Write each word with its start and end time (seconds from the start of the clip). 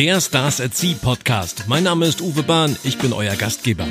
Der 0.00 0.18
Stars 0.18 0.62
at 0.62 0.74
Sea 0.74 0.96
Podcast. 0.98 1.64
Mein 1.66 1.82
Name 1.82 2.06
ist 2.06 2.22
Uwe 2.22 2.42
Bahn, 2.42 2.74
ich 2.84 2.96
bin 2.96 3.12
euer 3.12 3.36
Gastgeber. 3.36 3.86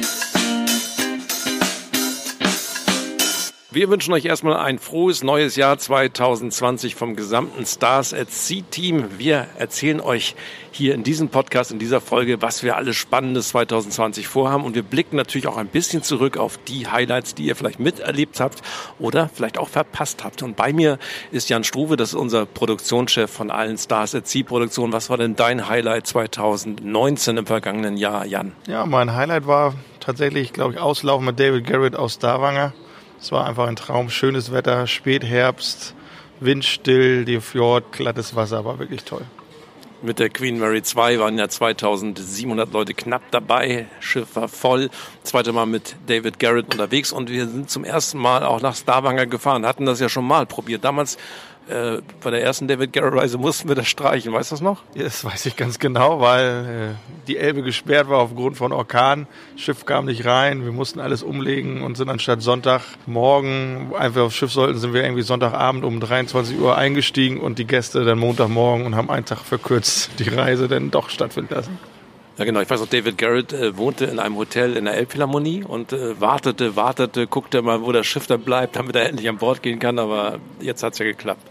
Wir 3.71 3.87
wünschen 3.87 4.15
euch 4.15 4.25
erstmal 4.25 4.57
ein 4.57 4.79
frohes 4.79 5.21
neues 5.21 5.55
Jahr 5.55 5.77
2020 5.77 6.95
vom 6.95 7.15
gesamten 7.15 7.67
Stars 7.67 8.15
at 8.15 8.31
Sea 8.31 8.63
Team. 8.71 9.19
Wir 9.19 9.45
erzählen 9.59 10.01
euch 10.01 10.35
hier 10.71 10.95
in 10.95 11.03
diesem 11.03 11.29
Podcast, 11.29 11.71
in 11.71 11.77
dieser 11.77 12.01
Folge, 12.01 12.41
was 12.41 12.63
wir 12.63 12.77
alles 12.77 12.95
Spannendes 12.95 13.49
2020 13.49 14.27
vorhaben. 14.27 14.63
Und 14.63 14.73
wir 14.73 14.81
blicken 14.81 15.17
natürlich 15.17 15.45
auch 15.45 15.57
ein 15.57 15.67
bisschen 15.67 16.01
zurück 16.01 16.37
auf 16.37 16.57
die 16.67 16.87
Highlights, 16.87 17.35
die 17.35 17.43
ihr 17.43 17.55
vielleicht 17.55 17.79
miterlebt 17.79 18.39
habt 18.39 18.63
oder 18.97 19.29
vielleicht 19.31 19.59
auch 19.59 19.69
verpasst 19.69 20.23
habt. 20.23 20.41
Und 20.41 20.55
bei 20.55 20.73
mir 20.73 20.97
ist 21.29 21.47
Jan 21.49 21.63
Struve, 21.63 21.95
das 21.95 22.09
ist 22.09 22.15
unser 22.15 22.47
Produktionschef 22.47 23.29
von 23.29 23.51
allen 23.51 23.77
Stars 23.77 24.15
at 24.15 24.27
Sea 24.27 24.41
Produktionen. 24.43 24.93
Was 24.93 25.11
war 25.11 25.17
denn 25.17 25.35
dein 25.35 25.69
Highlight 25.69 26.07
2019 26.07 27.37
im 27.37 27.45
vergangenen 27.45 27.97
Jahr, 27.97 28.25
Jan? 28.25 28.53
Ja, 28.65 28.87
mein 28.87 29.13
Highlight 29.13 29.45
war 29.45 29.75
tatsächlich, 29.99 30.53
glaube 30.53 30.73
ich, 30.73 30.79
Auslaufen 30.79 31.27
mit 31.27 31.39
David 31.39 31.67
Garrett 31.67 31.95
aus 31.95 32.15
Stavanger. 32.15 32.73
Es 33.21 33.31
war 33.31 33.45
einfach 33.45 33.67
ein 33.67 33.75
Traum. 33.75 34.09
Schönes 34.09 34.51
Wetter, 34.51 34.87
Spätherbst, 34.87 35.93
windstill, 36.39 37.25
die 37.25 37.41
Fjord, 37.41 37.91
glattes 37.91 38.35
Wasser, 38.35 38.63
war 38.63 38.79
wirklich 38.79 39.03
toll. 39.03 39.25
Mit 40.01 40.19
der 40.19 40.29
Queen 40.29 40.57
Mary 40.57 40.81
2 40.81 41.19
waren 41.19 41.37
ja 41.37 41.49
2700 41.49 42.71
Leute 42.71 42.93
knapp 42.93 43.21
dabei. 43.31 43.87
Schiff 43.99 44.37
war 44.37 44.47
voll. 44.47 44.89
Zweite 45.23 45.51
Mal 45.51 45.65
mit 45.65 45.97
David 46.07 46.39
Garrett 46.39 46.73
unterwegs 46.73 47.11
und 47.11 47.29
wir 47.29 47.45
sind 47.45 47.69
zum 47.69 47.83
ersten 47.83 48.17
Mal 48.17 48.43
auch 48.43 48.61
nach 48.61 48.75
Stavanger 48.75 49.25
gefahren. 49.25 49.65
Hatten 49.65 49.85
das 49.85 49.99
ja 49.99 50.07
schon 50.07 50.25
mal 50.25 50.45
probiert. 50.45 50.85
Damals 50.85 51.17
äh, 51.69 52.01
bei 52.23 52.31
der 52.31 52.43
ersten 52.43 52.67
David 52.67 52.93
Garrett-Reise 52.93 53.37
mussten 53.37 53.67
wir 53.67 53.75
das 53.75 53.87
streichen. 53.87 54.33
Weißt 54.33 54.51
du 54.51 54.55
das 54.55 54.61
noch? 54.61 54.83
Ja, 54.95 55.03
das 55.03 55.23
weiß 55.23 55.45
ich 55.45 55.55
ganz 55.55 55.77
genau, 55.79 56.19
weil 56.19 56.95
äh, 56.95 57.27
die 57.27 57.37
Elbe 57.37 57.61
gesperrt 57.61 58.09
war 58.09 58.19
aufgrund 58.19 58.57
von 58.57 58.71
Orkan. 58.71 59.27
Schiff 59.55 59.85
kam 59.85 60.05
nicht 60.05 60.25
rein. 60.25 60.65
Wir 60.65 60.71
mussten 60.71 60.99
alles 60.99 61.21
umlegen 61.21 61.83
und 61.83 61.95
sind 61.95 62.09
anstatt 62.09 62.41
Sonntagmorgen 62.41 63.93
einfach 63.95 64.23
aufs 64.23 64.35
Schiff 64.35 64.51
sollten, 64.51 64.79
sind 64.79 64.93
wir 64.93 65.03
irgendwie 65.03 65.21
Sonntagabend 65.21 65.83
um 65.85 65.99
23 65.99 66.59
Uhr 66.59 66.75
eingestiegen 66.75 67.39
und 67.39 67.59
die 67.59 67.65
Gäste 67.65 68.03
dann 68.03 68.17
Montagmorgen 68.17 68.85
und 68.85 68.95
haben 68.95 69.09
einen 69.09 69.25
Tag 69.25 69.39
verkürzt 69.39 70.11
die 70.19 70.29
Reise 70.29 70.67
dann 70.67 70.89
doch 70.91 71.09
stattfinden 71.09 71.53
lassen. 71.53 71.77
Ja, 72.37 72.45
genau. 72.45 72.61
Ich 72.61 72.69
weiß 72.69 72.79
noch, 72.79 72.87
David 72.87 73.17
Garrett 73.17 73.53
äh, 73.53 73.77
wohnte 73.77 74.05
in 74.05 74.17
einem 74.17 74.37
Hotel 74.37 74.77
in 74.77 74.85
der 74.85 74.95
Elbphilharmonie 74.95 75.65
und 75.65 75.93
äh, 75.93 76.19
wartete, 76.19 76.75
wartete, 76.75 77.27
guckte 77.27 77.61
mal, 77.61 77.81
wo 77.83 77.91
das 77.91 78.07
Schiff 78.07 78.27
dann 78.27 78.41
bleibt, 78.41 78.77
damit 78.77 78.95
er 78.95 79.09
endlich 79.09 79.27
an 79.27 79.37
Bord 79.37 79.61
gehen 79.61 79.77
kann. 79.77 79.99
Aber 79.99 80.39
jetzt 80.61 80.81
hat's 80.81 80.99
ja 80.99 81.05
geklappt 81.05 81.41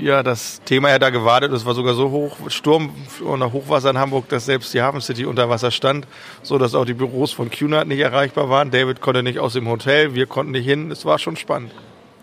ja 0.00 0.22
das 0.22 0.60
Thema 0.64 0.90
ja 0.90 0.98
da 0.98 1.10
gewartet. 1.10 1.52
Es 1.52 1.64
war 1.64 1.74
sogar 1.74 1.94
so 1.94 2.10
hoch, 2.10 2.36
Sturm 2.48 2.90
und 3.20 3.52
Hochwasser 3.52 3.90
in 3.90 3.98
Hamburg, 3.98 4.28
dass 4.28 4.46
selbst 4.46 4.72
die 4.74 4.82
Hafen 4.82 5.00
City 5.00 5.26
unter 5.26 5.48
Wasser 5.48 5.70
stand, 5.70 6.06
so 6.42 6.58
dass 6.58 6.74
auch 6.74 6.84
die 6.84 6.94
Büros 6.94 7.32
von 7.32 7.50
QNAT 7.50 7.86
nicht 7.86 8.00
erreichbar 8.00 8.48
waren. 8.48 8.70
David 8.70 9.00
konnte 9.00 9.22
nicht 9.22 9.38
aus 9.38 9.54
dem 9.54 9.68
Hotel, 9.68 10.14
wir 10.14 10.26
konnten 10.26 10.52
nicht 10.52 10.66
hin. 10.66 10.90
Es 10.90 11.04
war 11.04 11.18
schon 11.18 11.36
spannend. 11.36 11.72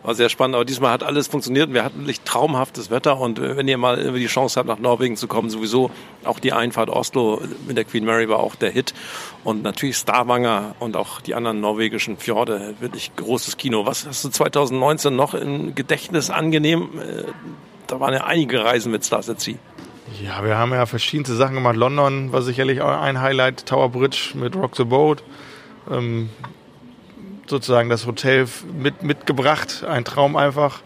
War 0.07 0.15
sehr 0.15 0.29
spannend, 0.29 0.55
aber 0.55 0.63
diesmal 0.63 0.91
hat 0.91 1.03
alles 1.03 1.27
funktioniert. 1.27 1.73
Wir 1.73 1.83
hatten 1.83 1.99
wirklich 1.99 2.21
traumhaftes 2.21 2.89
Wetter 2.89 3.19
und 3.19 3.39
äh, 3.39 3.57
wenn 3.57 3.67
ihr 3.67 3.77
mal 3.77 4.13
die 4.13 4.27
Chance 4.27 4.57
habt, 4.57 4.69
nach 4.69 4.79
Norwegen 4.79 5.17
zu 5.17 5.27
kommen, 5.27 5.49
sowieso 5.49 5.91
auch 6.23 6.39
die 6.39 6.53
Einfahrt 6.53 6.89
Oslo 6.89 7.41
mit 7.67 7.75
der 7.75 7.83
Queen 7.83 8.05
Mary 8.05 8.29
war 8.29 8.39
auch 8.39 8.55
der 8.55 8.71
Hit 8.71 8.93
und 9.43 9.63
natürlich 9.63 9.97
Stavanger 9.97 10.75
und 10.79 10.95
auch 10.95 11.19
die 11.19 11.35
anderen 11.35 11.59
norwegischen 11.59 12.15
Fjorde, 12.15 12.75
wirklich 12.79 13.17
großes 13.17 13.57
Kino. 13.57 13.85
Was 13.85 14.07
hast 14.07 14.23
du 14.23 14.29
2019 14.29 15.13
noch 15.13 15.33
im 15.33 15.75
Gedächtnis 15.75 16.29
angenehm? 16.29 16.87
Äh, 17.01 17.23
da 17.87 17.99
waren 17.99 18.13
ja 18.13 18.23
einige 18.23 18.63
Reisen 18.63 18.93
mit 18.93 19.03
Stars 19.03 19.29
at 19.29 19.41
Sea. 19.41 19.55
Ja, 20.23 20.41
wir 20.41 20.57
haben 20.57 20.71
ja 20.71 20.85
verschiedenste 20.85 21.35
Sachen 21.35 21.55
gemacht. 21.55 21.75
London 21.75 22.31
war 22.31 22.43
sicherlich 22.43 22.79
auch 22.79 23.01
ein 23.01 23.19
Highlight, 23.19 23.65
Tower 23.65 23.89
Bridge 23.89 24.31
mit 24.35 24.55
Rock 24.55 24.77
the 24.77 24.85
Boat. 24.85 25.21
Ähm, 25.91 26.29
sozusagen 27.49 27.89
das 27.89 28.05
Hotel 28.05 28.47
mit, 28.77 29.03
mitgebracht, 29.03 29.83
ein 29.87 30.05
Traum 30.05 30.35
einfach. 30.35 30.81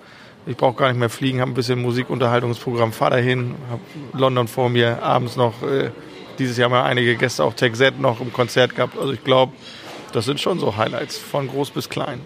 Ich 0.45 0.57
brauche 0.57 0.75
gar 0.75 0.87
nicht 0.87 0.97
mehr 0.97 1.09
fliegen, 1.09 1.39
habe 1.39 1.51
ein 1.51 1.53
bisschen 1.53 1.81
Musikunterhaltungsprogramm, 1.81 2.93
fahr 2.93 3.11
dahin, 3.11 3.55
habe 3.69 3.81
London 4.13 4.47
vor 4.47 4.69
mir, 4.69 5.03
abends 5.03 5.35
noch, 5.35 5.61
äh, 5.61 5.91
dieses 6.39 6.57
Jahr 6.57 6.69
mal 6.69 6.83
einige 6.83 7.15
Gäste 7.15 7.43
auch 7.43 7.53
Tech 7.53 7.73
Z 7.73 7.99
noch 7.99 8.21
im 8.21 8.33
Konzert 8.33 8.75
gehabt. 8.75 8.97
Also 8.97 9.13
ich 9.13 9.23
glaube, 9.23 9.53
das 10.13 10.25
sind 10.25 10.39
schon 10.39 10.59
so 10.59 10.77
Highlights 10.77 11.17
von 11.17 11.47
groß 11.47 11.71
bis 11.71 11.89
klein. 11.89 12.21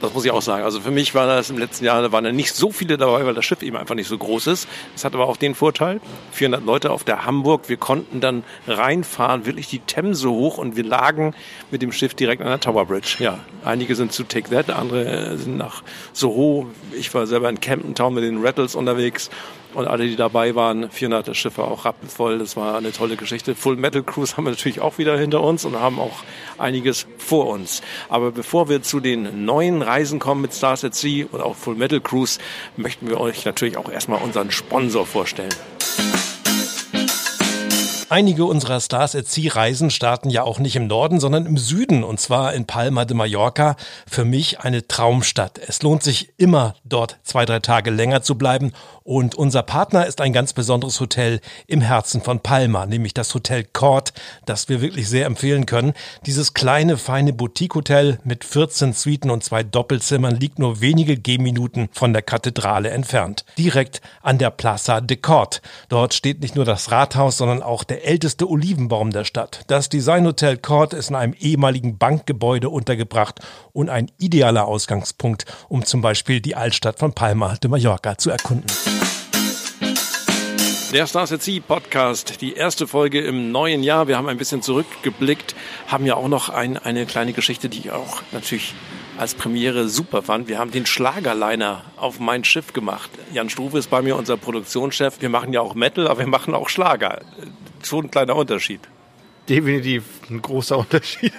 Das 0.00 0.14
muss 0.14 0.24
ich 0.24 0.30
auch 0.30 0.42
sagen. 0.42 0.64
Also 0.64 0.80
für 0.80 0.90
mich 0.90 1.14
war 1.14 1.26
das 1.26 1.50
im 1.50 1.58
letzten 1.58 1.84
Jahr, 1.84 2.02
da 2.02 2.12
waren 2.12 2.24
ja 2.24 2.32
nicht 2.32 2.54
so 2.54 2.70
viele 2.70 2.96
dabei, 2.96 3.26
weil 3.26 3.34
das 3.34 3.44
Schiff 3.44 3.62
eben 3.62 3.76
einfach 3.76 3.94
nicht 3.94 4.08
so 4.08 4.16
groß 4.16 4.46
ist. 4.48 4.68
Das 4.94 5.04
hat 5.04 5.14
aber 5.14 5.26
auch 5.26 5.36
den 5.36 5.54
Vorteil, 5.54 6.00
400 6.32 6.64
Leute 6.64 6.90
auf 6.90 7.04
der 7.04 7.24
Hamburg, 7.24 7.68
wir 7.68 7.76
konnten 7.76 8.20
dann 8.20 8.44
reinfahren, 8.66 9.46
wirklich 9.46 9.68
die 9.68 9.80
Themse 9.80 10.30
hoch 10.30 10.58
und 10.58 10.76
wir 10.76 10.84
lagen 10.84 11.34
mit 11.70 11.82
dem 11.82 11.92
Schiff 11.92 12.14
direkt 12.14 12.42
an 12.42 12.48
der 12.48 12.60
Tower 12.60 12.86
Bridge. 12.86 13.16
Ja, 13.18 13.40
einige 13.64 13.94
sind 13.94 14.12
zu 14.12 14.24
Take 14.24 14.50
That, 14.50 14.70
andere 14.70 15.36
sind 15.36 15.56
nach 15.56 15.82
Soho. 16.12 16.66
Ich 16.92 17.12
war 17.14 17.26
selber 17.26 17.48
in 17.48 17.60
Camden 17.60 17.94
Town 17.94 18.14
mit 18.14 18.24
den 18.24 18.44
Rattles 18.44 18.74
unterwegs 18.74 19.30
und 19.78 19.86
alle, 19.86 20.08
die 20.08 20.16
dabei 20.16 20.56
waren, 20.56 20.90
400 20.90 21.36
Schiffe 21.36 21.62
auch 21.62 21.84
rappenvoll. 21.84 22.38
Das 22.38 22.56
war 22.56 22.76
eine 22.76 22.90
tolle 22.90 23.16
Geschichte. 23.16 23.54
Full 23.54 23.76
Metal 23.76 24.02
Cruise 24.02 24.36
haben 24.36 24.44
wir 24.44 24.50
natürlich 24.50 24.80
auch 24.80 24.98
wieder 24.98 25.16
hinter 25.16 25.40
uns 25.40 25.64
und 25.64 25.78
haben 25.78 26.00
auch 26.00 26.24
einiges 26.58 27.06
vor 27.16 27.46
uns. 27.46 27.80
Aber 28.08 28.32
bevor 28.32 28.68
wir 28.68 28.82
zu 28.82 28.98
den 28.98 29.44
neuen 29.44 29.80
Reisen 29.80 30.18
kommen 30.18 30.42
mit 30.42 30.52
Stars 30.52 30.82
at 30.84 30.96
Sea 30.96 31.26
und 31.30 31.40
auch 31.40 31.54
Full 31.54 31.76
Metal 31.76 32.00
Cruise, 32.00 32.40
möchten 32.76 33.08
wir 33.08 33.20
euch 33.20 33.44
natürlich 33.44 33.76
auch 33.76 33.88
erstmal 33.88 34.20
unseren 34.20 34.50
Sponsor 34.50 35.06
vorstellen. 35.06 35.54
Einige 38.10 38.46
unserer 38.46 38.80
Stars 38.80 39.14
at 39.14 39.28
Sea 39.28 39.52
Reisen 39.52 39.90
starten 39.90 40.30
ja 40.30 40.42
auch 40.42 40.58
nicht 40.58 40.76
im 40.76 40.86
Norden, 40.86 41.20
sondern 41.20 41.44
im 41.44 41.58
Süden 41.58 42.04
und 42.04 42.18
zwar 42.18 42.54
in 42.54 42.64
Palma 42.64 43.04
de 43.04 43.14
Mallorca. 43.14 43.76
Für 44.06 44.24
mich 44.24 44.60
eine 44.60 44.88
Traumstadt. 44.88 45.58
Es 45.58 45.82
lohnt 45.82 46.02
sich 46.02 46.30
immer 46.38 46.74
dort 46.84 47.18
zwei, 47.22 47.44
drei 47.44 47.60
Tage 47.60 47.90
länger 47.90 48.22
zu 48.22 48.36
bleiben 48.38 48.72
und 49.04 49.34
unser 49.34 49.62
Partner 49.62 50.06
ist 50.06 50.20
ein 50.22 50.32
ganz 50.34 50.54
besonderes 50.54 51.00
Hotel 51.00 51.40
im 51.66 51.82
Herzen 51.82 52.22
von 52.22 52.40
Palma, 52.40 52.86
nämlich 52.86 53.12
das 53.12 53.34
Hotel 53.34 53.64
Court, 53.64 54.12
das 54.46 54.70
wir 54.70 54.80
wirklich 54.80 55.08
sehr 55.08 55.26
empfehlen 55.26 55.66
können. 55.66 55.92
Dieses 56.24 56.52
kleine, 56.54 56.96
feine 56.96 57.32
Boutique-Hotel 57.34 58.20
mit 58.24 58.44
14 58.44 58.92
Suiten 58.92 59.30
und 59.30 59.44
zwei 59.44 59.62
Doppelzimmern 59.62 60.36
liegt 60.36 60.58
nur 60.58 60.80
wenige 60.80 61.18
Gehminuten 61.18 61.88
von 61.92 62.12
der 62.12 62.22
Kathedrale 62.22 62.90
entfernt. 62.90 63.46
Direkt 63.56 64.02
an 64.22 64.38
der 64.38 64.50
Plaza 64.50 65.00
de 65.00 65.16
Court. 65.16 65.62
Dort 65.88 66.14
steht 66.14 66.40
nicht 66.40 66.54
nur 66.54 66.64
das 66.64 66.90
Rathaus, 66.90 67.38
sondern 67.38 67.62
auch 67.62 67.84
der 67.84 67.97
der 67.98 68.06
älteste 68.06 68.48
Olivenbaum 68.48 69.10
der 69.10 69.24
Stadt. 69.24 69.64
Das 69.66 69.88
Designhotel 69.88 70.56
Court 70.56 70.94
ist 70.94 71.10
in 71.10 71.16
einem 71.16 71.34
ehemaligen 71.36 71.98
Bankgebäude 71.98 72.68
untergebracht 72.68 73.40
und 73.72 73.88
ein 73.88 74.08
idealer 74.18 74.66
Ausgangspunkt, 74.66 75.46
um 75.68 75.84
zum 75.84 76.00
Beispiel 76.00 76.40
die 76.40 76.54
Altstadt 76.54 77.00
von 77.00 77.12
Palma 77.12 77.56
de 77.56 77.68
Mallorca 77.68 78.16
zu 78.16 78.30
erkunden. 78.30 78.68
Der 80.92 81.08
Stars 81.08 81.32
at 81.32 81.42
Sea 81.42 81.60
Podcast, 81.60 82.40
die 82.40 82.54
erste 82.54 82.86
Folge 82.86 83.20
im 83.20 83.50
neuen 83.50 83.82
Jahr. 83.82 84.06
Wir 84.06 84.16
haben 84.16 84.28
ein 84.28 84.38
bisschen 84.38 84.62
zurückgeblickt, 84.62 85.56
haben 85.88 86.06
ja 86.06 86.14
auch 86.14 86.28
noch 86.28 86.50
ein, 86.50 86.78
eine 86.78 87.04
kleine 87.04 87.32
Geschichte, 87.32 87.68
die 87.68 87.80
ich 87.80 87.90
auch 87.90 88.22
natürlich 88.30 88.74
als 89.18 89.34
Premiere 89.34 89.88
super 89.88 90.22
fand. 90.22 90.46
Wir 90.46 90.60
haben 90.60 90.70
den 90.70 90.86
Schlagerliner 90.86 91.82
auf 91.96 92.20
mein 92.20 92.44
Schiff 92.44 92.72
gemacht. 92.72 93.10
Jan 93.32 93.50
Struve 93.50 93.76
ist 93.76 93.90
bei 93.90 94.02
mir 94.02 94.14
unser 94.14 94.36
Produktionschef. 94.36 95.20
Wir 95.20 95.30
machen 95.30 95.52
ja 95.52 95.60
auch 95.60 95.74
Metal, 95.74 96.06
aber 96.06 96.20
wir 96.20 96.28
machen 96.28 96.54
auch 96.54 96.68
Schlager 96.68 97.22
schon 97.86 98.06
ein 98.06 98.10
kleiner 98.10 98.36
Unterschied. 98.36 98.80
Definitiv 99.48 100.04
ein 100.30 100.42
großer 100.42 100.78
Unterschied. 100.78 101.32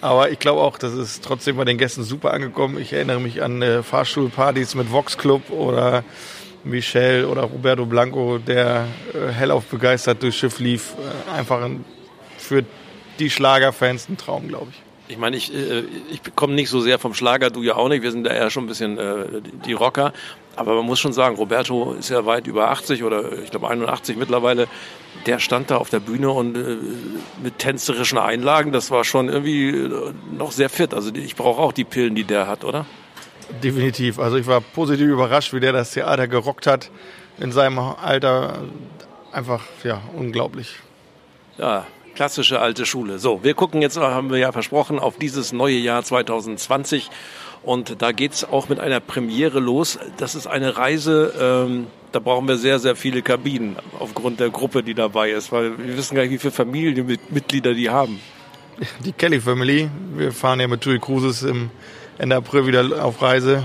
Aber 0.00 0.30
ich 0.30 0.38
glaube 0.38 0.60
auch, 0.60 0.78
das 0.78 0.94
ist 0.94 1.24
trotzdem 1.24 1.56
bei 1.56 1.64
den 1.64 1.78
Gästen 1.78 2.02
super 2.02 2.32
angekommen. 2.32 2.78
Ich 2.78 2.92
erinnere 2.92 3.20
mich 3.20 3.42
an 3.42 3.62
äh, 3.62 3.82
Fahrstuhlpartys 3.82 4.74
mit 4.74 4.90
Vox 4.90 5.18
Club 5.18 5.50
oder 5.50 6.04
Michel 6.64 7.24
oder 7.24 7.42
Roberto 7.42 7.86
Blanco, 7.86 8.38
der 8.38 8.86
äh, 9.14 9.32
hellauf 9.32 9.64
begeistert 9.66 10.22
durchs 10.22 10.36
Schiff 10.36 10.58
lief. 10.58 10.94
Äh, 10.98 11.38
einfach 11.38 11.62
ein, 11.62 11.84
für 12.38 12.64
die 13.18 13.30
Schlagerfans 13.30 14.08
ein 14.08 14.16
Traum, 14.16 14.48
glaube 14.48 14.68
ich. 14.70 14.82
Ich 15.08 15.18
meine, 15.18 15.36
ich, 15.36 15.52
äh, 15.52 15.84
ich 16.10 16.22
komme 16.34 16.54
nicht 16.54 16.70
so 16.70 16.80
sehr 16.80 16.98
vom 16.98 17.14
Schlager, 17.14 17.50
du 17.50 17.62
ja 17.62 17.76
auch 17.76 17.88
nicht. 17.88 18.02
Wir 18.02 18.12
sind 18.12 18.24
da 18.24 18.30
eher 18.30 18.50
schon 18.50 18.64
ein 18.64 18.68
bisschen 18.68 18.98
äh, 18.98 19.24
die 19.66 19.72
Rocker. 19.72 20.12
Aber 20.56 20.74
man 20.74 20.86
muss 20.86 21.00
schon 21.00 21.12
sagen, 21.12 21.36
Roberto 21.36 21.94
ist 21.94 22.10
ja 22.10 22.24
weit 22.26 22.46
über 22.46 22.70
80 22.70 23.04
oder 23.04 23.38
ich 23.42 23.50
glaube 23.50 23.68
81 23.68 24.16
mittlerweile. 24.16 24.68
Der 25.26 25.38
stand 25.38 25.70
da 25.70 25.76
auf 25.76 25.90
der 25.90 26.00
Bühne 26.00 26.30
und 26.30 26.56
äh, 26.56 26.76
mit 27.42 27.58
tänzerischen 27.58 28.18
Einlagen, 28.18 28.72
das 28.72 28.90
war 28.90 29.04
schon 29.04 29.28
irgendwie 29.28 29.68
äh, 29.68 30.12
noch 30.32 30.52
sehr 30.52 30.68
fit. 30.68 30.94
Also 30.94 31.14
ich 31.14 31.36
brauche 31.36 31.60
auch 31.60 31.72
die 31.72 31.84
Pillen, 31.84 32.14
die 32.14 32.24
der 32.24 32.46
hat, 32.46 32.64
oder? 32.64 32.86
Definitiv. 33.62 34.18
Also 34.18 34.36
ich 34.36 34.46
war 34.46 34.60
positiv 34.60 35.06
überrascht, 35.08 35.52
wie 35.52 35.60
der 35.60 35.72
das 35.72 35.92
Theater 35.92 36.26
gerockt 36.26 36.66
hat 36.66 36.90
in 37.38 37.52
seinem 37.52 37.78
Alter. 37.78 38.62
Einfach, 39.32 39.62
ja, 39.84 40.02
unglaublich. 40.14 40.76
Ja, 41.58 41.86
Klassische 42.14 42.60
alte 42.60 42.86
Schule. 42.86 43.18
So, 43.18 43.42
wir 43.42 43.54
gucken 43.54 43.80
jetzt, 43.82 43.96
haben 43.98 44.30
wir 44.30 44.38
ja 44.38 44.52
versprochen, 44.52 44.98
auf 44.98 45.16
dieses 45.16 45.52
neue 45.52 45.76
Jahr 45.76 46.02
2020. 46.02 47.10
Und 47.62 48.02
da 48.02 48.12
geht's 48.12 48.44
auch 48.44 48.68
mit 48.68 48.80
einer 48.80 49.00
Premiere 49.00 49.60
los. 49.60 49.98
Das 50.16 50.34
ist 50.34 50.46
eine 50.46 50.76
Reise, 50.76 51.32
ähm, 51.40 51.86
da 52.10 52.18
brauchen 52.18 52.46
wir 52.46 52.58
sehr, 52.58 52.78
sehr 52.78 52.96
viele 52.96 53.22
Kabinen 53.22 53.76
aufgrund 53.98 54.40
der 54.40 54.50
Gruppe, 54.50 54.82
die 54.82 54.94
dabei 54.94 55.30
ist, 55.30 55.52
weil 55.52 55.78
wir 55.78 55.96
wissen 55.96 56.14
gar 56.14 56.22
nicht, 56.22 56.32
wie 56.32 56.38
viele 56.38 56.52
Familienmitglieder 56.52 57.72
die 57.72 57.88
haben. 57.88 58.20
Die 59.04 59.12
Kelly 59.12 59.40
Family. 59.40 59.88
Wir 60.16 60.32
fahren 60.32 60.60
ja 60.60 60.68
mit 60.68 60.80
TUI 60.80 60.98
Cruises 60.98 61.42
im 61.42 61.70
Ende 62.18 62.36
April 62.36 62.66
wieder 62.66 63.04
auf 63.04 63.22
Reise. 63.22 63.64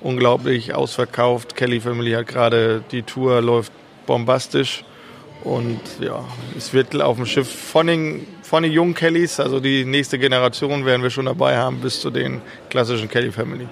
Unglaublich 0.00 0.74
ausverkauft. 0.74 1.56
Kelly 1.56 1.80
Family 1.80 2.12
hat 2.12 2.26
gerade 2.26 2.82
die 2.90 3.02
Tour 3.02 3.40
läuft 3.40 3.72
bombastisch. 4.06 4.84
Und 5.44 5.80
ja, 6.00 6.24
es 6.56 6.72
wird 6.72 7.00
auf 7.00 7.16
dem 7.16 7.26
Schiff 7.26 7.48
von 7.48 7.86
den, 7.86 8.26
von 8.42 8.62
den 8.62 8.72
jungen 8.72 8.94
Kellys, 8.94 9.38
also 9.38 9.60
die 9.60 9.84
nächste 9.84 10.18
Generation 10.18 10.86
werden 10.86 11.02
wir 11.02 11.10
schon 11.10 11.26
dabei 11.26 11.58
haben, 11.58 11.80
bis 11.80 12.00
zu 12.00 12.10
den 12.10 12.40
klassischen 12.70 13.10
Kelly 13.10 13.30
Family. 13.30 13.68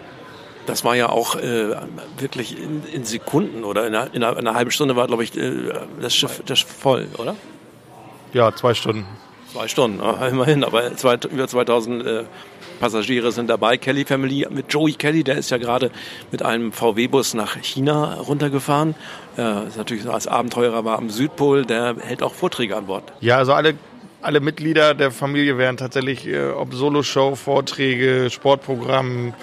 Das 0.66 0.84
war 0.84 0.94
ja 0.94 1.08
auch 1.08 1.34
äh, 1.36 1.74
wirklich 2.18 2.56
in, 2.56 2.84
in, 2.92 3.04
Sekunden 3.04 3.64
oder 3.64 3.86
in 3.86 3.94
einer, 3.94 4.14
in 4.14 4.22
einer, 4.22 4.54
halben 4.54 4.70
Stunde 4.70 4.94
war, 4.94 5.06
glaube 5.06 5.24
ich, 5.24 5.36
äh, 5.36 5.72
das 6.00 6.14
Schiff 6.14 6.42
das 6.46 6.60
voll, 6.60 7.08
oder? 7.18 7.34
Ja, 8.32 8.54
zwei 8.54 8.74
Stunden. 8.74 9.06
Zwei 9.52 9.68
Stunden, 9.68 10.00
immerhin, 10.30 10.64
aber 10.64 10.96
zwei, 10.96 11.18
über 11.30 11.46
2000 11.46 12.06
äh, 12.06 12.24
Passagiere 12.80 13.32
sind 13.32 13.50
dabei. 13.50 13.76
Kelly 13.76 14.04
Family 14.04 14.46
mit 14.50 14.72
Joey 14.72 14.94
Kelly, 14.94 15.22
der 15.22 15.36
ist 15.36 15.50
ja 15.50 15.58
gerade 15.58 15.90
mit 16.30 16.42
einem 16.42 16.72
VW-Bus 16.72 17.34
nach 17.34 17.56
China 17.62 18.14
runtergefahren. 18.14 18.94
Äh, 19.36 19.68
ist 19.68 19.76
natürlich 19.76 20.08
als 20.08 20.26
Abenteurer 20.26 20.84
war 20.84 20.98
am 20.98 21.10
Südpol, 21.10 21.64
der 21.66 21.96
hält 22.00 22.22
auch 22.22 22.32
Vorträge 22.32 22.76
an 22.76 22.86
Bord. 22.86 23.12
Ja, 23.20 23.36
also 23.36 23.52
alle, 23.52 23.74
alle 24.22 24.40
Mitglieder 24.40 24.94
der 24.94 25.10
Familie 25.10 25.58
werden 25.58 25.76
tatsächlich, 25.76 26.26
äh, 26.26 26.48
ob 26.48 26.72
Soloshow, 26.72 27.36
Vorträge, 27.36 28.30
Sportprogramm, 28.30 29.34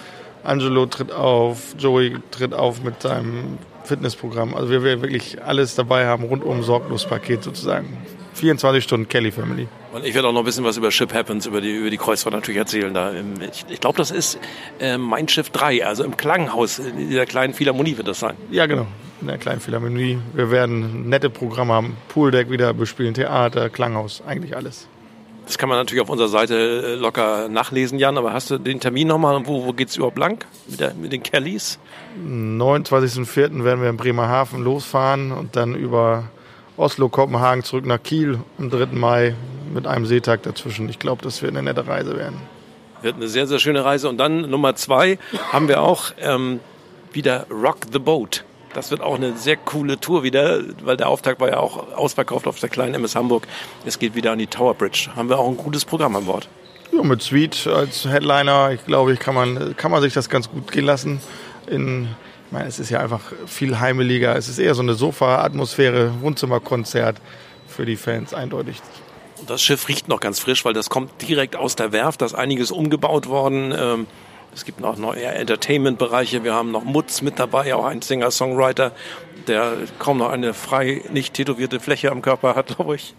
Angelo 0.44 0.88
tritt 0.88 1.12
auf, 1.12 1.76
Joey 1.78 2.18
tritt 2.32 2.54
auf 2.54 2.84
mit 2.84 3.04
seinem 3.04 3.60
Fitnessprogramm. 3.84 4.56
Also 4.56 4.70
wir 4.70 4.84
werden 4.84 5.02
wirklich 5.02 5.44
alles 5.44 5.76
dabei 5.76 6.08
haben, 6.08 6.24
rundum 6.24 6.64
sorglos 6.64 7.06
Paket 7.06 7.44
sozusagen. 7.44 7.98
24 8.40 8.84
Stunden 8.84 9.08
Kelly 9.08 9.32
Family. 9.32 9.68
Und 9.94 10.06
ich 10.06 10.14
werde 10.14 10.28
auch 10.28 10.34
noch 10.34 10.42
ein 10.42 10.46
bisschen 10.46 10.64
was 10.64 10.78
über 10.78 10.92
Ship 10.92 11.14
Happens, 11.14 11.46
über 11.46 11.62
die, 11.62 11.76
über 11.76 11.90
die 11.90 11.98
Kreuzfahrt 11.98 12.34
natürlich 12.34 12.58
erzählen. 12.58 12.94
Da. 12.94 13.12
Ich, 13.52 13.66
ich 13.70 13.80
glaube, 13.80 13.98
das 13.98 14.12
ist 14.12 14.40
äh, 14.80 14.98
Mein 14.98 15.28
Schiff 15.28 15.50
3, 15.50 15.86
also 15.86 16.04
im 16.04 16.16
Klanghaus, 16.18 16.80
in 16.80 17.10
dieser 17.10 17.26
kleinen 17.26 17.54
Philharmonie 17.54 17.98
wird 17.98 18.08
das 18.08 18.20
sein. 18.20 18.36
Ja, 18.52 18.66
genau, 18.66 18.88
in 19.22 19.28
der 19.28 19.38
kleinen 19.38 19.60
Philharmonie. 19.60 20.20
Wir 20.34 20.52
werden 20.52 21.10
nette 21.10 21.30
Programme 21.30 21.74
haben, 21.74 21.98
Pooldeck 22.08 22.50
wieder 22.50 22.74
bespielen, 22.74 23.14
Theater, 23.14 23.70
Klanghaus, 23.70 24.24
eigentlich 24.26 24.56
alles. 24.56 24.88
Das 25.50 25.58
kann 25.58 25.68
man 25.68 25.80
natürlich 25.80 26.04
auf 26.04 26.10
unserer 26.10 26.28
Seite 26.28 26.56
äh, 26.56 26.94
locker 26.94 27.50
nachlesen, 27.50 27.98
Jan. 27.98 28.20
Aber 28.20 28.34
hast 28.34 28.52
du 28.52 28.60
den 28.60 28.80
Termin 28.80 29.08
nochmal? 29.08 29.42
Wo, 29.48 29.66
wo 29.66 29.74
geht 29.74 29.90
es 29.90 29.98
überhaupt 29.98 30.20
lang 30.20 30.46
mit, 30.68 30.80
der, 30.80 30.94
mit 30.94 31.12
den 31.12 31.24
Kellys? 31.24 31.80
29.04. 32.24 33.64
werden 33.64 33.82
wir 33.82 33.90
in 33.90 33.98
Bremerhaven 33.98 34.64
losfahren 34.64 35.32
und 35.32 35.56
dann 35.56 35.74
über 35.74 36.26
Oslo, 36.80 37.10
Kopenhagen 37.10 37.64
zurück 37.66 37.86
nach 37.86 38.02
Kiel 38.02 38.40
am 38.58 38.70
3. 38.70 38.86
Mai 38.94 39.36
mit 39.74 39.86
einem 39.86 40.06
Seetag 40.06 40.44
dazwischen. 40.44 40.88
Ich 40.88 40.98
glaube, 40.98 41.22
das 41.22 41.42
wird 41.42 41.52
eine 41.52 41.62
nette 41.62 41.86
Reise 41.86 42.16
werden. 42.16 42.40
Wird 43.02 43.18
eine 43.18 43.28
sehr, 43.28 43.48
sehr 43.48 43.60
schöne 43.60 43.84
Reise. 43.84 44.08
Und 44.08 44.18
dann 44.18 44.50
Nummer 44.50 44.76
zwei 44.76 45.20
haben 45.52 45.68
wir 45.68 45.82
auch 45.82 46.12
ähm, 46.22 46.62
wieder 47.12 47.48
Rock 47.52 47.80
the 47.92 48.00
Boat. 48.00 48.46
Das 48.74 48.92
wird 48.92 49.02
auch 49.02 49.16
eine 49.16 49.36
sehr 49.36 49.58
coole 49.58 50.00
Tour 50.00 50.24
wieder, 50.24 50.62
weil 50.82 50.96
der 50.96 51.10
Auftakt 51.10 51.42
war 51.42 51.50
ja 51.50 51.58
auch 51.58 51.98
ausverkauft 51.98 52.48
auf 52.48 52.62
der 52.62 52.70
kleinen 52.70 52.94
MS 52.94 53.14
Hamburg. 53.14 53.46
Es 53.84 54.00
geht 54.00 54.16
wieder 54.16 54.32
an 54.32 54.40
die 54.40 54.48
Tower 54.48 54.74
Bridge. 54.74 55.10
Haben 55.18 55.28
wir 55.28 55.38
auch 55.38 55.50
ein 55.50 55.58
gutes 55.58 55.84
Programm 55.84 56.16
an 56.16 56.26
Bord. 56.26 56.48
Ja, 56.94 57.04
mit 57.04 57.22
Sweet 57.22 57.68
als 57.68 58.06
Headliner, 58.06 58.72
ich 58.72 58.86
glaube, 58.86 59.12
ich 59.12 59.20
kann 59.20 59.36
man, 59.36 59.76
kann 59.76 59.92
man 59.92 60.02
sich 60.02 60.14
das 60.14 60.30
ganz 60.30 60.50
gut 60.50 60.72
gehen 60.72 60.86
lassen. 60.86 61.20
In 61.68 62.08
ich 62.50 62.54
meine, 62.54 62.68
es 62.68 62.80
ist 62.80 62.90
ja 62.90 63.00
einfach 63.00 63.22
viel 63.46 63.80
heimeliger. 63.80 64.36
Es 64.36 64.50
ist 64.50 64.58
eher 64.58 64.74
so 64.74 64.82
eine 64.82 64.96
Sofa-Atmosphäre, 64.96 66.20
Wohnzimmerkonzert 66.22 67.22
für 67.68 67.86
die 67.86 67.96
Fans, 67.96 68.34
eindeutig. 68.34 68.82
Das 69.46 69.62
Schiff 69.62 69.88
riecht 69.88 70.08
noch 70.08 70.20
ganz 70.20 70.40
frisch, 70.40 70.66
weil 70.66 70.74
das 70.74 70.90
kommt 70.90 71.12
direkt 71.22 71.56
aus 71.56 71.76
der 71.76 71.92
Werft. 71.92 72.22
Da 72.22 72.26
ist 72.26 72.34
einiges 72.34 72.72
umgebaut 72.72 73.28
worden. 73.28 73.72
Ähm, 73.78 74.08
es 74.52 74.66
gibt 74.66 74.80
noch 74.80 74.98
neue 74.98 75.26
Entertainment-Bereiche. 75.26 76.44
Wir 76.44 76.56
haben 76.56 76.72
noch 76.72 76.84
Mutz 76.84 77.22
mit 77.22 77.38
dabei, 77.38 77.76
auch 77.76 77.86
ein 77.86 78.02
Singer-Songwriter, 78.02 78.94
der 79.46 79.74
kaum 80.00 80.18
noch 80.18 80.32
eine 80.32 80.56
frei 80.56 81.04
nicht 81.14 81.36
tätowierte 81.36 81.80
Fläche 81.80 82.10
am 82.10 82.24
Körper 82.24 82.56
hat, 82.56 82.68
glaube 82.76 82.96
ich. 82.96 83.14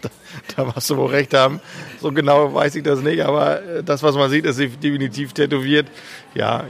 Da, 0.00 0.08
da 0.56 0.64
du 0.64 0.96
wohl 0.96 1.10
recht 1.10 1.34
haben. 1.34 1.60
So 2.00 2.10
genau 2.10 2.52
weiß 2.52 2.74
ich 2.74 2.82
das 2.82 3.00
nicht, 3.00 3.20
aber 3.22 3.62
äh, 3.62 3.84
das, 3.84 4.02
was 4.02 4.16
man 4.16 4.28
sieht, 4.28 4.44
ist 4.44 4.58
definitiv 4.58 5.34
tätowiert. 5.34 5.86
Ja, 6.34 6.64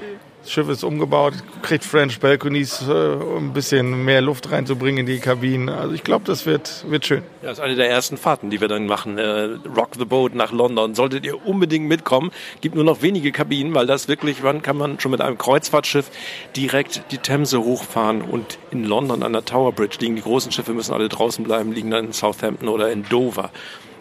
das 0.46 0.52
Schiff 0.52 0.68
ist 0.68 0.84
umgebaut, 0.84 1.34
kriegt 1.62 1.84
French 1.84 2.20
Balconies, 2.20 2.80
äh, 2.88 2.92
um 2.92 3.48
ein 3.48 3.52
bisschen 3.52 4.04
mehr 4.04 4.20
Luft 4.20 4.52
reinzubringen 4.52 5.00
in 5.00 5.06
die 5.06 5.18
Kabinen. 5.18 5.68
Also 5.68 5.92
ich 5.92 6.04
glaube, 6.04 6.24
das 6.24 6.46
wird, 6.46 6.84
wird 6.88 7.04
schön. 7.04 7.22
Ja, 7.42 7.48
das 7.48 7.58
ist 7.58 7.64
eine 7.64 7.74
der 7.74 7.90
ersten 7.90 8.16
Fahrten, 8.16 8.48
die 8.48 8.60
wir 8.60 8.68
dann 8.68 8.86
machen. 8.86 9.18
Äh, 9.18 9.56
Rock 9.76 9.90
the 9.98 10.04
Boat 10.04 10.36
nach 10.36 10.52
London. 10.52 10.94
Solltet 10.94 11.26
ihr 11.26 11.44
unbedingt 11.44 11.88
mitkommen. 11.88 12.30
Gibt 12.60 12.76
nur 12.76 12.84
noch 12.84 13.02
wenige 13.02 13.32
Kabinen, 13.32 13.74
weil 13.74 13.88
das 13.88 14.06
wirklich, 14.06 14.44
wann 14.44 14.62
kann 14.62 14.76
man 14.76 15.00
schon 15.00 15.10
mit 15.10 15.20
einem 15.20 15.36
Kreuzfahrtschiff 15.36 16.12
direkt 16.54 17.02
die 17.10 17.18
Themse 17.18 17.64
hochfahren 17.64 18.22
und 18.22 18.58
in 18.70 18.84
London 18.84 19.24
an 19.24 19.32
der 19.32 19.44
Tower 19.44 19.72
Bridge 19.72 19.96
liegen 19.98 20.14
die 20.14 20.22
großen 20.22 20.52
Schiffe, 20.52 20.74
müssen 20.74 20.94
alle 20.94 21.08
draußen 21.08 21.42
bleiben, 21.42 21.72
liegen 21.72 21.90
dann 21.90 22.06
in 22.06 22.12
Southampton 22.12 22.68
oder 22.68 22.92
in 22.92 23.02
Dover. 23.08 23.50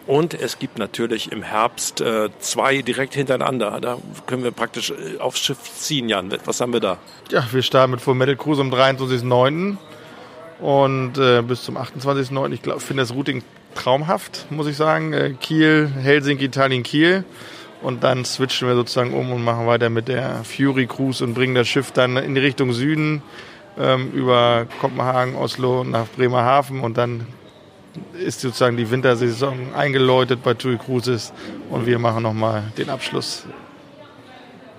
Und 0.06 0.34
es 0.34 0.58
gibt 0.60 0.78
natürlich 0.78 1.32
im 1.32 1.42
Herbst 1.42 2.00
äh, 2.00 2.28
zwei 2.38 2.82
direkt 2.82 3.14
hintereinander. 3.14 3.78
Da 3.80 3.98
können 4.26 4.44
wir 4.44 4.52
praktisch 4.52 4.90
äh, 4.90 5.18
aufs 5.18 5.40
Schiff 5.40 5.58
ziehen, 5.62 6.08
Jan. 6.08 6.32
Was 6.44 6.60
haben 6.60 6.72
wir 6.72 6.80
da? 6.80 6.98
Ja, 7.30 7.44
wir 7.50 7.62
starten 7.62 7.90
mit 7.90 8.00
Full 8.00 8.14
Metal 8.14 8.36
Cruise 8.36 8.60
am 8.60 8.72
23.09. 8.72 9.76
und 10.60 11.18
äh, 11.18 11.42
bis 11.42 11.64
zum 11.64 11.76
28.09. 11.76 12.52
Ich 12.52 12.62
glaube, 12.62 12.80
finde 12.80 13.02
das 13.02 13.12
Routing 13.12 13.42
traumhaft, 13.74 14.46
muss 14.50 14.68
ich 14.68 14.76
sagen. 14.76 15.12
Äh, 15.12 15.34
Kiel, 15.40 15.90
Helsinki, 16.00 16.50
Tallinn, 16.50 16.84
Kiel. 16.84 17.24
Und 17.82 18.04
dann 18.04 18.24
switchen 18.24 18.68
wir 18.68 18.76
sozusagen 18.76 19.12
um 19.12 19.32
und 19.32 19.44
machen 19.44 19.66
weiter 19.66 19.90
mit 19.90 20.08
der 20.08 20.44
Fury 20.44 20.86
Cruise 20.86 21.22
und 21.22 21.34
bringen 21.34 21.54
das 21.54 21.66
Schiff 21.66 21.90
dann 21.90 22.16
in 22.16 22.34
die 22.34 22.40
Richtung 22.40 22.72
Süden 22.72 23.22
ähm, 23.76 24.12
über 24.12 24.66
Kopenhagen, 24.80 25.34
Oslo 25.34 25.84
nach 25.84 26.06
Bremerhaven 26.16 26.80
und 26.80 26.96
dann 26.96 27.26
ist 28.18 28.40
sozusagen 28.40 28.76
die 28.76 28.90
Wintersaison 28.90 29.74
eingeläutet 29.74 30.42
bei 30.42 30.54
TUI 30.54 30.76
Cruises 30.76 31.32
und 31.70 31.86
wir 31.86 31.98
machen 31.98 32.22
nochmal 32.22 32.64
den 32.76 32.90
Abschluss. 32.90 33.46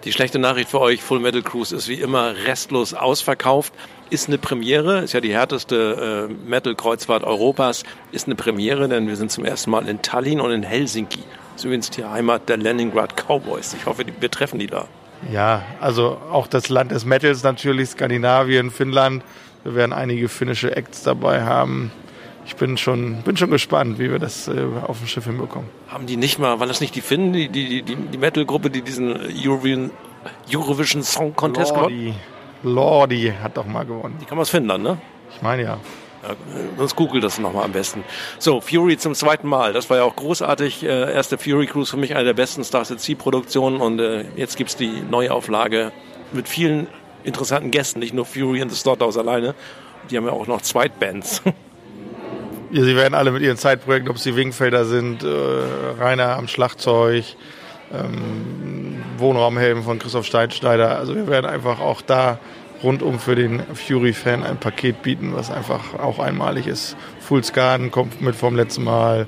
Die 0.04 0.14
schlechte 0.14 0.40
Nachricht 0.40 0.70
für 0.70 0.80
euch, 0.80 1.02
Full 1.02 1.20
Metal 1.20 1.42
Cruise 1.42 1.76
ist 1.76 1.90
wie 1.90 1.96
immer 1.96 2.34
restlos 2.46 2.94
ausverkauft. 2.94 3.74
Ist 4.10 4.30
eine 4.30 4.38
Premiere, 4.38 5.00
ist 5.00 5.14
ja 5.14 5.20
die 5.20 5.34
härteste 5.34 6.30
äh, 6.30 6.50
Metal-Kreuzfahrt 6.50 7.26
Europas, 7.26 7.84
ist 8.14 8.28
eine 8.28 8.36
Premiere, 8.36 8.88
denn 8.88 9.08
wir 9.08 9.18
sind 9.18 9.32
zum 9.32 9.44
ersten 9.44 9.70
Mal 9.72 9.86
in 9.90 10.02
Tallinn 10.02 10.40
und 10.40 10.52
in 10.52 10.64
Helsinki. 10.64 11.20
Das 11.20 11.62
ist 11.62 11.66
übrigens 11.66 11.90
die 11.90 12.06
Heimat 12.06 12.48
der 12.48 12.56
Leningrad 12.56 13.18
Cowboys. 13.18 13.74
Ich 13.74 13.86
hoffe, 13.86 14.06
wir 14.18 14.32
treffen 14.32 14.60
die 14.60 14.68
da. 14.68 14.88
Ja, 15.34 15.64
also 15.82 16.18
auch 16.32 16.48
das 16.48 16.70
Land 16.70 16.92
des 16.92 17.04
Metals 17.04 17.44
natürlich, 17.44 17.90
Skandinavien, 17.90 18.72
Finnland. 18.72 19.24
Wir 19.64 19.76
werden 19.76 19.92
einige 19.92 20.30
finnische 20.30 20.74
Acts 20.74 21.04
dabei 21.04 21.44
haben 21.44 21.92
ich 22.48 22.56
bin 22.56 22.78
schon, 22.78 23.22
bin 23.24 23.36
schon 23.36 23.52
gespannt, 23.52 24.00
wie 24.00 24.10
wir 24.10 24.20
das 24.20 24.48
äh, 24.48 24.66
auf 24.88 25.00
dem 25.00 25.08
Schiff 25.08 25.26
hinbekommen. 25.26 25.70
Haben 25.90 26.08
die 26.08 26.16
nicht 26.16 26.40
mal, 26.40 26.60
waren 26.60 26.70
das 26.70 26.80
nicht 26.80 26.96
die 26.96 27.02
Finnen, 27.02 27.34
die, 27.34 27.50
die, 27.50 27.84
die, 27.84 27.96
die 27.96 28.18
Metal-Gruppe, 28.18 28.70
die 28.70 28.82
diesen 28.82 29.16
Eurovision, 29.16 29.92
Eurovision 30.52 31.04
Song 31.04 31.36
Contest 31.36 31.74
gewonnen 31.74 32.16
Lordi 32.64 33.34
hat 33.42 33.58
doch 33.58 33.66
mal 33.66 33.86
gewonnen. 33.86 34.18
Die 34.22 34.26
kam 34.26 34.40
aus 34.40 34.50
Finnland, 34.50 34.84
ne? 34.84 34.98
Ich 35.36 35.42
meine 35.42 35.64
ja. 35.64 35.78
Ja, 36.24 36.36
sonst 36.78 36.96
google 36.96 37.22
das 37.22 37.38
nochmal 37.38 37.66
am 37.66 37.74
besten. 37.74 38.04
So, 38.40 38.60
Fury 38.62 38.98
zum 38.98 39.14
zweiten 39.14 39.48
Mal. 39.48 39.74
Das 39.74 39.90
war 39.90 39.98
ja 39.98 40.04
auch 40.04 40.16
großartig. 40.16 40.84
Äh, 40.84 41.14
erste 41.14 41.38
Fury 41.38 41.68
Cruise 41.68 41.92
für 41.92 41.98
mich 41.98 42.16
eine 42.16 42.24
der 42.24 42.34
besten 42.34 42.64
Stars 42.64 42.92
at 42.92 43.00
Sea 43.00 43.16
Produktionen 43.16 43.80
und 43.82 44.00
äh, 44.00 44.26
jetzt 44.36 44.58
gibt's 44.58 44.76
die 44.76 45.02
Neuauflage 45.10 45.92
mit 46.32 46.50
vielen 46.50 46.88
interessanten 47.24 47.72
Gästen, 47.72 48.00
nicht 48.00 48.14
nur 48.14 48.26
Fury 48.26 48.62
and 48.62 48.72
the 48.72 48.78
Slaughterhouse 48.78 49.18
alleine. 49.18 49.54
Die 50.10 50.18
haben 50.18 50.26
ja 50.26 50.32
auch 50.32 50.48
noch 50.48 50.62
Zweitbands. 50.62 51.44
Ja, 52.70 52.84
sie 52.84 52.96
werden 52.98 53.14
alle 53.14 53.32
mit 53.32 53.42
ihren 53.44 53.58
Zeitprojekten, 53.58 54.10
ob 54.10 54.20
sie 54.20 54.36
Wingfelder 54.36 54.84
sind, 54.84 55.24
äh, 55.24 55.28
Rainer 56.00 56.36
am 56.36 56.50
Schlagzeug, 56.50 57.24
ähm, 57.94 59.02
Wohnraumhelden 59.18 59.84
von 59.84 60.00
Christoph 60.00 60.26
Steinschneider. 60.26 60.98
Also 60.98 61.16
wir 61.16 61.28
werden 61.28 61.46
einfach 61.46 61.80
auch 61.80 62.02
da 62.02 62.40
rundum 62.84 63.20
für 63.20 63.36
den 63.36 63.62
Fury-Fan 63.74 64.44
ein 64.44 64.58
Paket 64.58 65.02
bieten, 65.02 65.34
was 65.34 65.50
einfach 65.50 65.98
auch 65.98 66.20
einmalig 66.20 66.68
ist. 66.68 66.98
Full 67.22 67.44
Scan 67.44 67.90
kommt 67.90 68.22
mit 68.22 68.36
vom 68.36 68.56
letzten 68.56 68.84
Mal. 68.84 69.28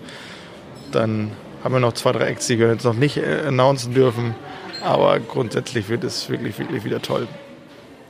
Dann 0.91 1.31
haben 1.63 1.73
wir 1.73 1.79
noch 1.79 1.93
zwei, 1.93 2.11
drei 2.11 2.25
Acts, 2.25 2.47
die 2.47 2.59
wir 2.59 2.67
jetzt 2.67 2.83
noch 2.83 2.93
nicht 2.93 3.17
äh, 3.17 3.45
announcen 3.47 3.93
dürfen. 3.93 4.35
Aber 4.83 5.17
grundsätzlich 5.19 5.87
wird 5.87 6.03
es 6.03 6.29
wirklich, 6.29 6.59
wirklich 6.59 6.83
wieder 6.83 7.01
toll. 7.01 7.27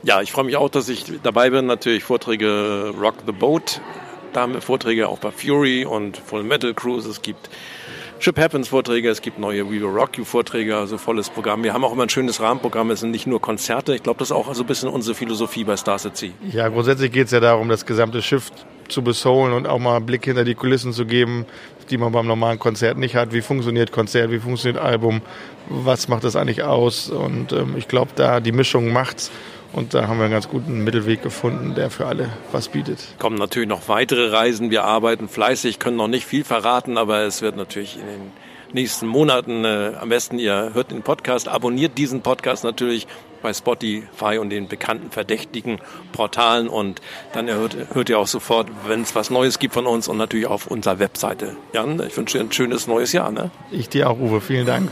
Ja, 0.02 0.22
ich 0.22 0.32
freue 0.32 0.44
mich 0.44 0.56
auch, 0.56 0.70
dass 0.70 0.88
ich 0.88 1.04
dabei 1.22 1.50
bin. 1.50 1.66
Natürlich 1.66 2.02
Vorträge 2.02 2.92
Rock 3.00 3.16
the 3.26 3.32
Boat 3.32 3.80
Da 4.32 4.42
haben 4.42 4.54
wir 4.54 4.60
Vorträge 4.60 5.08
auch 5.08 5.18
bei 5.18 5.30
Fury 5.32 5.84
und 5.84 6.16
Full 6.16 6.44
Metal 6.44 6.72
Cruise. 6.72 7.08
Es 7.08 7.20
gibt 7.20 7.50
Ship 8.20 8.38
Happens 8.38 8.68
Vorträge, 8.68 9.08
es 9.08 9.22
gibt 9.22 9.38
neue 9.38 9.66
We 9.66 9.80
Will 9.80 9.84
Rock 9.84 10.18
You 10.18 10.24
Vorträge, 10.24 10.76
also 10.76 10.98
volles 10.98 11.30
Programm. 11.30 11.64
Wir 11.64 11.72
haben 11.72 11.84
auch 11.84 11.92
immer 11.92 12.02
ein 12.04 12.10
schönes 12.10 12.40
Rahmenprogramm, 12.40 12.90
es 12.90 13.00
sind 13.00 13.10
nicht 13.10 13.26
nur 13.26 13.40
Konzerte. 13.40 13.94
Ich 13.94 14.02
glaube, 14.02 14.18
das 14.18 14.28
ist 14.28 14.32
auch 14.32 14.52
so 14.54 14.62
ein 14.62 14.66
bisschen 14.66 14.88
unsere 14.88 15.14
Philosophie 15.14 15.64
bei 15.64 15.76
Stars 15.76 16.06
at 16.06 16.16
Sea. 16.16 16.30
Ja, 16.52 16.68
grundsätzlich 16.68 17.10
geht 17.10 17.26
es 17.26 17.32
ja 17.32 17.40
darum, 17.40 17.68
das 17.68 17.86
gesamte 17.86 18.20
Schiff 18.22 18.52
zu 18.90 19.02
besohlen 19.02 19.52
und 19.52 19.66
auch 19.66 19.78
mal 19.78 19.96
einen 19.96 20.06
Blick 20.06 20.24
hinter 20.24 20.44
die 20.44 20.54
Kulissen 20.54 20.92
zu 20.92 21.06
geben, 21.06 21.46
die 21.90 21.98
man 21.98 22.12
beim 22.12 22.26
normalen 22.26 22.58
Konzert 22.58 22.96
nicht 22.96 23.16
hat. 23.16 23.32
Wie 23.32 23.42
funktioniert 23.42 23.92
Konzert, 23.92 24.30
wie 24.30 24.38
funktioniert 24.38 24.82
Album, 24.82 25.22
was 25.68 26.08
macht 26.08 26.24
das 26.24 26.36
eigentlich 26.36 26.62
aus? 26.62 27.10
Und 27.10 27.52
ähm, 27.52 27.74
ich 27.76 27.88
glaube, 27.88 28.12
da 28.14 28.40
die 28.40 28.52
Mischung 28.52 28.92
macht's. 28.92 29.30
Und 29.72 29.94
da 29.94 30.08
haben 30.08 30.18
wir 30.18 30.24
einen 30.24 30.32
ganz 30.32 30.48
guten 30.48 30.82
Mittelweg 30.82 31.22
gefunden, 31.22 31.76
der 31.76 31.90
für 31.90 32.06
alle 32.06 32.28
was 32.50 32.68
bietet. 32.68 33.14
Kommen 33.18 33.36
natürlich 33.36 33.68
noch 33.68 33.88
weitere 33.88 34.28
Reisen. 34.28 34.70
Wir 34.70 34.84
arbeiten 34.84 35.28
fleißig, 35.28 35.78
können 35.78 35.96
noch 35.96 36.08
nicht 36.08 36.26
viel 36.26 36.42
verraten, 36.42 36.98
aber 36.98 37.20
es 37.20 37.40
wird 37.40 37.56
natürlich 37.56 37.96
in 37.96 38.06
den 38.06 38.32
nächsten 38.72 39.06
Monaten 39.06 39.64
äh, 39.64 39.92
am 40.00 40.08
besten 40.08 40.38
ihr 40.38 40.70
hört 40.74 40.90
den 40.90 41.02
Podcast, 41.02 41.48
abonniert 41.48 41.98
diesen 41.98 42.22
Podcast 42.22 42.64
natürlich 42.64 43.06
bei 43.42 43.52
Spotify 43.52 44.38
und 44.38 44.50
den 44.50 44.68
bekannten 44.68 45.10
verdächtigen 45.10 45.80
Portalen 46.12 46.68
und 46.68 47.00
dann 47.32 47.48
hört, 47.48 47.76
hört 47.92 48.08
ihr 48.08 48.18
auch 48.18 48.26
sofort, 48.26 48.68
wenn 48.86 49.02
es 49.02 49.14
was 49.14 49.30
Neues 49.30 49.58
gibt 49.58 49.74
von 49.74 49.86
uns 49.86 50.08
und 50.08 50.16
natürlich 50.16 50.46
auf 50.46 50.66
unserer 50.66 50.98
Webseite. 50.98 51.56
Jan, 51.72 52.00
ich 52.06 52.16
wünsche 52.16 52.38
dir 52.38 52.44
ein 52.44 52.52
schönes 52.52 52.86
neues 52.86 53.12
Jahr. 53.12 53.30
Ne? 53.30 53.50
Ich 53.70 53.88
dir 53.88 54.10
auch, 54.10 54.18
Uwe. 54.18 54.40
Vielen 54.40 54.66
Dank. 54.66 54.90